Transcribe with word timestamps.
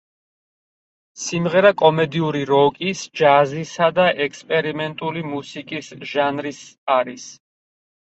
სიმღერა 1.23 1.71
კომედიური 1.81 2.41
როკის, 2.51 3.03
ჯაზისა 3.21 3.89
და 3.99 4.05
ექსპერიმენტული 4.25 5.23
მუსიკის 5.35 5.91
ჟანრის 6.13 6.63
არის. 6.95 7.29